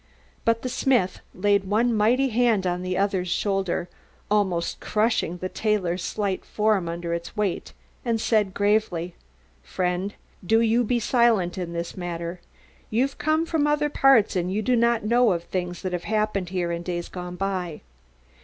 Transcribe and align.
But 0.45 0.63
the 0.63 0.67
smith 0.69 1.19
laid 1.35 1.65
one 1.65 1.93
mighty 1.93 2.29
hand 2.29 2.65
on 2.65 2.81
the 2.81 2.97
other's 2.97 3.27
shoulder, 3.27 3.87
almost 4.31 4.79
crushing 4.79 5.37
the 5.37 5.47
tailor's 5.47 6.01
slight 6.01 6.43
form 6.43 6.89
under 6.89 7.13
its 7.13 7.37
weight, 7.37 7.73
and 8.03 8.19
said 8.19 8.55
gravely: 8.55 9.13
"Friend, 9.61 10.15
do 10.43 10.59
you 10.59 10.83
be 10.83 10.99
silent 10.99 11.55
in 11.55 11.73
this 11.73 11.95
matter. 11.95 12.41
You've 12.89 13.19
come 13.19 13.45
from 13.45 13.67
other 13.67 13.89
parts 13.89 14.35
and 14.35 14.51
you 14.51 14.63
do 14.63 14.75
not 14.75 15.05
know 15.05 15.33
of 15.33 15.43
things 15.43 15.83
that 15.83 15.93
have 15.93 16.05
happened 16.05 16.49
here 16.49 16.71
in 16.71 16.81
days 16.81 17.07
gone 17.07 17.35
by. 17.35 17.81